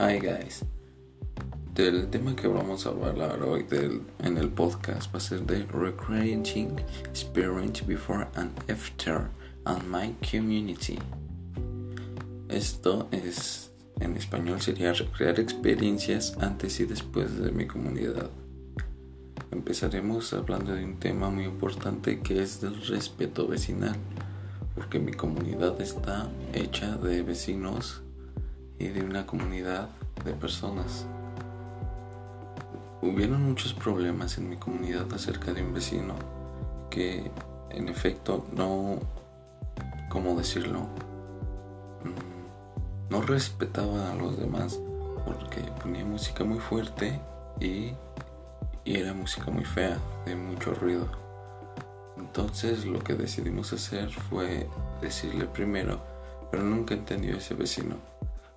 [0.00, 0.64] Hi guys.
[1.74, 5.66] Del tema que vamos a hablar hoy del, en el podcast va a ser de
[5.72, 9.28] Recreating Experience Before and After
[9.64, 11.00] and My Community.
[12.48, 18.30] Esto es, en español sería recrear experiencias antes y después de mi comunidad.
[19.50, 23.96] Empezaremos hablando de un tema muy importante que es del respeto vecinal,
[24.76, 28.02] porque mi comunidad está hecha de vecinos
[28.78, 29.88] y de una comunidad
[30.24, 31.06] de personas.
[33.02, 36.14] Hubieron muchos problemas en mi comunidad acerca de un vecino
[36.90, 37.30] que
[37.70, 38.98] en efecto no,
[40.08, 40.80] ¿cómo decirlo?
[42.04, 44.78] Mm, no respetaba a los demás
[45.24, 47.20] porque ponía música muy fuerte
[47.60, 47.92] y,
[48.84, 51.06] y era música muy fea, de mucho ruido.
[52.16, 54.68] Entonces lo que decidimos hacer fue
[55.00, 56.00] decirle primero,
[56.50, 57.96] pero nunca entendió ese vecino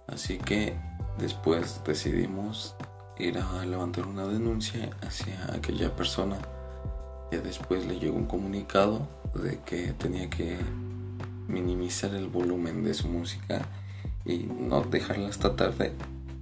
[0.08, 0.76] Así que
[1.18, 2.76] después decidimos
[3.18, 6.38] ir a levantar una denuncia hacia aquella persona.
[7.32, 10.58] Y después le llegó un comunicado de que tenía que
[11.48, 13.62] minimizar el volumen de su música
[14.26, 15.94] y no dejarla hasta tarde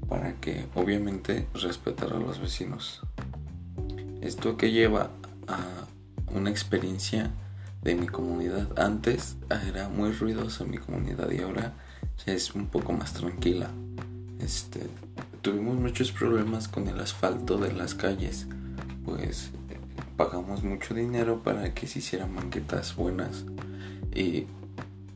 [0.07, 3.01] para que obviamente respetara a los vecinos.
[4.21, 5.11] Esto que lleva
[5.47, 5.59] a
[6.33, 7.31] una experiencia
[7.81, 8.77] de mi comunidad.
[8.77, 11.73] Antes era muy ruidosa mi comunidad y ahora
[12.25, 13.69] es un poco más tranquila.
[14.39, 14.81] Este,
[15.41, 18.47] tuvimos muchos problemas con el asfalto de las calles,
[19.05, 19.51] pues
[20.17, 23.45] pagamos mucho dinero para que se hicieran banquetas buenas
[24.13, 24.47] y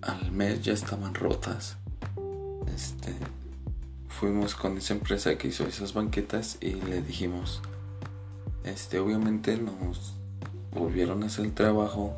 [0.02, 1.78] al mes ya estaban rotas.
[2.74, 3.14] Este,
[4.08, 7.62] fuimos con esa empresa que hizo esas banquetas y le dijimos,
[8.64, 10.16] este, obviamente nos
[10.72, 12.16] volvieron a hacer el trabajo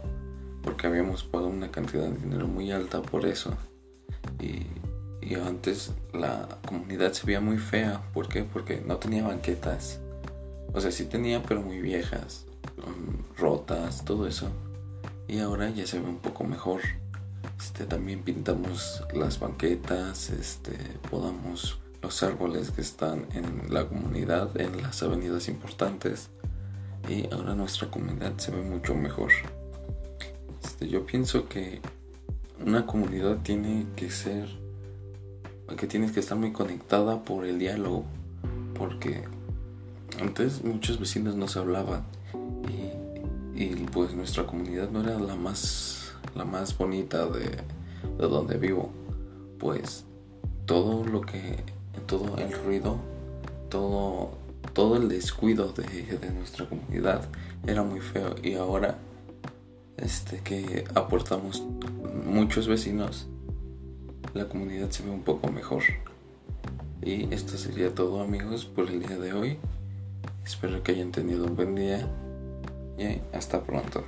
[0.62, 3.56] porque habíamos pagado una cantidad de dinero muy alta por eso.
[4.46, 8.02] Y, antes la comunidad se veía muy fea.
[8.14, 8.44] ¿Por qué?
[8.44, 10.00] Porque no tenía banquetas.
[10.74, 12.46] O sea, sí tenía, pero muy viejas,
[13.38, 14.50] rotas, todo eso.
[15.28, 16.82] Y ahora ya se ve un poco mejor.
[17.60, 20.78] Este, también pintamos las banquetas, este,
[21.10, 26.30] podamos los árboles que están en la comunidad, en las avenidas importantes.
[27.10, 29.32] Y ahora nuestra comunidad se ve mucho mejor.
[30.64, 31.82] Este, yo pienso que
[32.64, 34.48] una comunidad tiene que ser,
[35.78, 38.06] que tienes que estar muy conectada por el diálogo,
[38.78, 39.24] porque
[40.22, 42.04] antes muchos vecinos no se hablaban
[43.56, 47.50] y, pues nuestra comunidad no era la más, la más bonita de,
[48.18, 48.92] de donde vivo,
[49.60, 50.06] pues
[50.66, 51.58] todo lo que,
[52.06, 52.98] todo el ruido,
[53.70, 54.32] todo,
[54.74, 57.22] todo el descuido de, de nuestra comunidad
[57.66, 58.98] era muy feo y ahora
[59.98, 61.64] este, que aportamos
[62.26, 63.28] muchos vecinos,
[64.34, 65.84] la comunidad se ve un poco mejor.
[67.02, 69.58] Y esto sería todo amigos por el día de hoy.
[70.44, 72.08] Espero que hayan tenido un buen día
[72.98, 74.04] y hasta pronto.